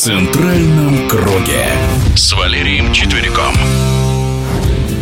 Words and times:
центральном 0.00 1.10
круге» 1.10 1.66
с 2.14 2.32
Валерием 2.32 2.90
Четвериком. 2.90 3.52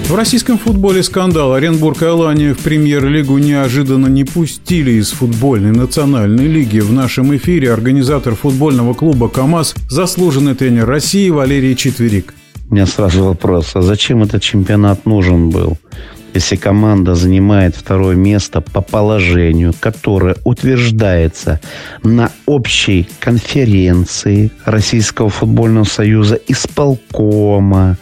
В 0.08 0.14
российском 0.16 0.58
футболе 0.58 1.04
скандал. 1.04 1.54
Оренбург 1.54 2.02
и 2.02 2.06
Алания 2.06 2.52
в 2.52 2.58
премьер-лигу 2.58 3.38
неожиданно 3.38 4.08
не 4.08 4.24
пустили 4.24 4.90
из 4.94 5.12
футбольной 5.12 5.70
национальной 5.70 6.48
лиги. 6.48 6.80
В 6.80 6.92
нашем 6.92 7.36
эфире 7.36 7.72
организатор 7.72 8.34
футбольного 8.34 8.92
клуба 8.92 9.28
«КамАЗ», 9.28 9.76
заслуженный 9.88 10.56
тренер 10.56 10.86
России 10.86 11.30
Валерий 11.30 11.76
Четверик. 11.76 12.34
У 12.68 12.74
меня 12.74 12.86
сразу 12.86 13.22
вопрос, 13.22 13.70
а 13.74 13.82
зачем 13.82 14.24
этот 14.24 14.42
чемпионат 14.42 15.06
нужен 15.06 15.50
был? 15.50 15.78
Если 16.34 16.56
команда 16.56 17.14
занимает 17.14 17.76
второе 17.76 18.16
место 18.16 18.60
по 18.60 18.80
положению, 18.80 19.74
которое 19.78 20.36
утверждается 20.44 21.60
на 22.02 22.30
общей 22.46 23.08
конференции 23.20 24.50
Российского 24.64 25.30
футбольного 25.30 25.84
союза, 25.84 26.38
исполкома, 26.46 27.96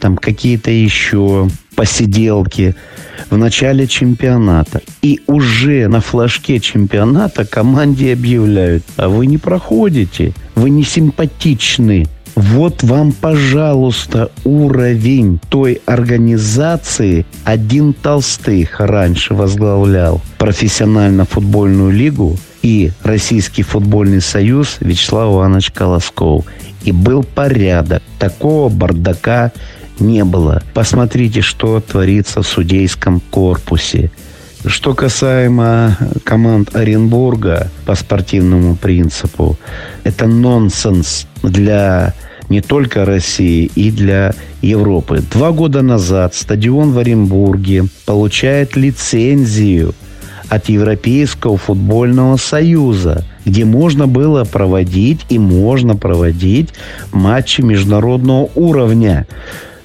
там 0.00 0.16
какие-то 0.16 0.70
еще 0.70 1.48
посиделки 1.74 2.74
в 3.30 3.36
начале 3.36 3.86
чемпионата. 3.86 4.80
И 5.00 5.20
уже 5.26 5.88
на 5.88 6.00
флажке 6.00 6.60
чемпионата 6.60 7.44
команде 7.44 8.12
объявляют, 8.12 8.84
а 8.96 9.08
вы 9.08 9.26
не 9.26 9.38
проходите, 9.38 10.32
вы 10.54 10.70
не 10.70 10.82
симпатичны, 10.82 12.06
вот 12.34 12.82
вам, 12.82 13.12
пожалуйста, 13.12 14.30
уровень 14.44 15.38
той 15.48 15.80
организации. 15.86 17.26
Один 17.44 17.92
Толстых 17.92 18.80
раньше 18.80 19.34
возглавлял 19.34 20.20
профессионально-футбольную 20.38 21.90
лигу 21.90 22.36
и 22.62 22.92
Российский 23.02 23.62
футбольный 23.62 24.20
союз 24.20 24.76
Вячеслав 24.80 25.34
Иванович 25.34 25.72
Колосков. 25.72 26.46
И 26.84 26.92
был 26.92 27.22
порядок. 27.22 28.02
Такого 28.18 28.68
бардака 28.68 29.52
не 30.00 30.24
было. 30.24 30.62
Посмотрите, 30.74 31.42
что 31.42 31.80
творится 31.80 32.42
в 32.42 32.46
судейском 32.46 33.20
корпусе. 33.30 34.10
Что 34.64 34.94
касаемо 34.94 35.96
команд 36.22 36.76
Оренбурга 36.76 37.68
по 37.84 37.96
спортивному 37.96 38.76
принципу, 38.76 39.58
это 40.04 40.28
нонсенс 40.28 41.26
для 41.42 42.14
не 42.48 42.60
только 42.60 43.04
России 43.04 43.70
и 43.74 43.90
для 43.90 44.34
Европы. 44.60 45.20
Два 45.32 45.50
года 45.50 45.82
назад 45.82 46.36
стадион 46.36 46.92
в 46.92 46.98
Оренбурге 46.98 47.86
получает 48.06 48.76
лицензию 48.76 49.94
от 50.48 50.68
Европейского 50.68 51.56
футбольного 51.56 52.36
союза, 52.36 53.24
где 53.44 53.64
можно 53.64 54.06
было 54.06 54.44
проводить 54.44 55.26
и 55.28 55.40
можно 55.40 55.96
проводить 55.96 56.68
матчи 57.10 57.62
международного 57.62 58.48
уровня 58.54 59.26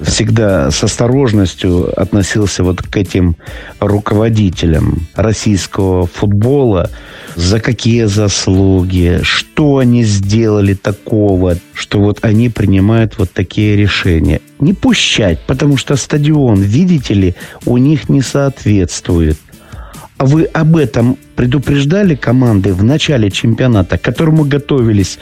всегда 0.02 0.72
с 0.72 0.84
осторожностью 0.84 2.00
относился 2.00 2.64
вот 2.64 2.82
к 2.82 2.98
этим 2.98 3.36
руководителям 3.80 5.08
российского 5.16 6.08
футбола. 6.08 6.90
За 7.36 7.60
какие 7.60 8.06
заслуги, 8.06 9.20
что 9.22 9.78
они 9.78 10.04
сделали 10.04 10.74
такого, 10.74 11.58
что 11.74 12.00
вот 12.00 12.20
они 12.24 12.50
принимают 12.50 13.18
вот 13.20 13.32
такие 13.32 13.76
решения. 13.76 14.42
Не 14.60 14.74
пущать, 14.74 15.40
потому 15.46 15.78
что 15.78 15.96
стадион, 15.98 16.62
видите 16.62 17.14
ли, 17.14 17.36
у 17.66 17.78
них 17.78 18.10
не 18.10 18.22
соответствует. 18.22 19.38
А 20.18 20.26
вы 20.26 20.46
об 20.46 20.78
этом 20.78 21.16
предупреждали 21.36 22.16
команды 22.16 22.74
в 22.74 22.84
начале 22.84 23.30
чемпионата, 23.30 24.00
к 24.00 24.02
которому 24.02 24.44
готовились 24.44 25.20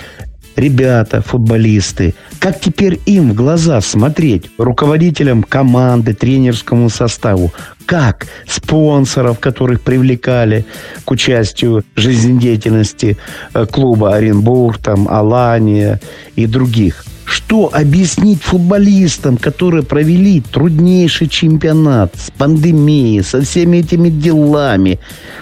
ребята, 0.55 1.21
футболисты, 1.21 2.15
как 2.39 2.59
теперь 2.59 2.99
им 3.05 3.31
в 3.31 3.33
глаза 3.33 3.81
смотреть, 3.81 4.49
руководителям 4.57 5.43
команды, 5.43 6.13
тренерскому 6.13 6.89
составу, 6.89 7.53
как 7.85 8.27
спонсоров, 8.47 9.39
которых 9.39 9.81
привлекали 9.81 10.65
к 11.05 11.11
участию 11.11 11.83
жизнедеятельности 11.95 13.17
э, 13.53 13.65
клуба 13.65 14.15
Оренбург, 14.15 14.77
там, 14.79 15.07
Алания 15.07 15.99
и 16.35 16.45
других– 16.47 17.05
что 17.35 17.69
объяснить 17.73 18.41
футболистам, 18.41 19.35
которые 19.35 19.83
провели 19.83 20.39
труднейший 20.39 21.27
чемпионат 21.27 22.15
с 22.15 22.31
пандемией, 22.31 23.23
со 23.23 23.41
всеми 23.41 23.79
этими 23.79 24.07
делами, 24.09 24.99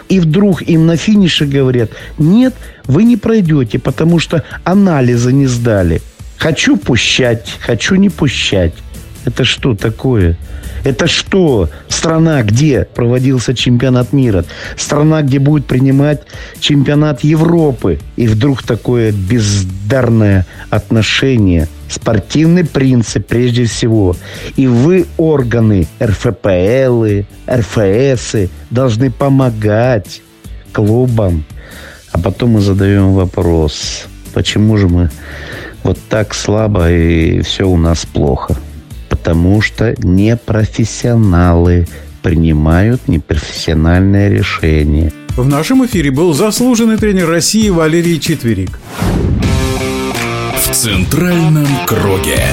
и 0.10 0.20
вдруг 0.20 0.64
им 0.64 0.88
на 0.88 0.98
финише 0.98 1.46
говорят, 1.46 1.92
нет, 2.18 2.56
вы 2.86 3.04
не 3.04 3.16
пройдете, 3.16 3.78
потому 3.78 4.18
что 4.18 4.44
анализы 4.64 5.32
не 5.32 5.46
сдали. 5.46 6.02
Хочу 6.38 6.78
пущать, 6.78 7.54
хочу 7.60 7.94
не 7.94 8.10
пущать. 8.10 8.74
Это 9.26 9.46
что 9.46 9.76
такое? 9.76 10.38
Это 10.84 11.08
что? 11.08 11.70
Страна, 11.88 12.44
где 12.44 12.86
проводился 12.94 13.54
чемпионат 13.54 14.12
мира? 14.12 14.44
Страна, 14.76 15.22
где 15.22 15.40
будет 15.40 15.66
принимать 15.66 16.24
чемпионат 16.60 17.24
Европы? 17.24 18.00
И 18.18 18.28
вдруг 18.28 18.64
такое 18.64 19.12
бездарное 19.14 20.46
отношение 20.70 21.70
спортивный 21.88 22.66
принцип 22.66 23.28
прежде 23.28 23.66
всего. 23.66 24.16
И 24.56 24.68
вы, 24.68 25.06
органы 25.18 25.88
РФПЛ, 26.02 27.06
РФС, 27.50 28.50
должны 28.70 29.12
помогать 29.12 30.22
клубам. 30.74 31.46
А 32.12 32.20
потом 32.20 32.52
мы 32.52 32.62
задаем 32.62 33.14
вопрос, 33.14 34.06
почему 34.34 34.78
же 34.78 34.88
мы 34.88 35.10
вот 35.84 35.98
так 36.10 36.34
слабо 36.34 36.92
и 36.92 37.42
все 37.42 37.68
у 37.68 37.78
нас 37.78 38.06
плохо? 38.06 38.56
Потому 39.24 39.62
что 39.62 39.96
непрофессионалы 40.00 41.88
принимают 42.22 43.08
непрофессиональное 43.08 44.30
решение. 44.30 45.14
В 45.38 45.48
нашем 45.48 45.86
эфире 45.86 46.12
был 46.12 46.34
заслуженный 46.34 46.98
тренер 46.98 47.30
России 47.30 47.70
Валерий 47.70 48.20
Четверик. 48.20 48.78
В 50.58 50.76
центральном 50.76 51.68
круге. 51.88 52.44